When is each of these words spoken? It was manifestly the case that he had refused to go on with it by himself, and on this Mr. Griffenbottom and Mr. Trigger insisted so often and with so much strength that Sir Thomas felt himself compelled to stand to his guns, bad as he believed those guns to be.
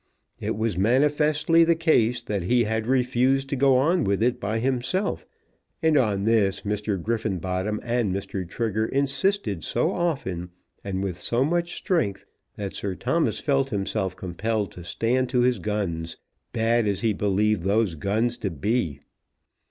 It 0.39 0.55
was 0.57 0.79
manifestly 0.79 1.63
the 1.63 1.75
case 1.75 2.23
that 2.23 2.41
he 2.41 2.63
had 2.63 2.87
refused 2.87 3.49
to 3.49 3.55
go 3.55 3.77
on 3.77 4.03
with 4.03 4.23
it 4.23 4.39
by 4.39 4.57
himself, 4.57 5.27
and 5.83 5.95
on 5.95 6.23
this 6.23 6.61
Mr. 6.61 6.99
Griffenbottom 6.99 7.79
and 7.83 8.11
Mr. 8.11 8.49
Trigger 8.49 8.87
insisted 8.87 9.63
so 9.63 9.91
often 9.91 10.49
and 10.83 11.03
with 11.03 11.21
so 11.21 11.45
much 11.45 11.75
strength 11.75 12.25
that 12.55 12.73
Sir 12.73 12.95
Thomas 12.95 13.37
felt 13.39 13.69
himself 13.69 14.15
compelled 14.15 14.71
to 14.71 14.83
stand 14.83 15.29
to 15.29 15.41
his 15.41 15.59
guns, 15.59 16.17
bad 16.51 16.87
as 16.87 17.01
he 17.01 17.13
believed 17.13 17.61
those 17.63 17.93
guns 17.93 18.39
to 18.39 18.49
be. 18.49 19.01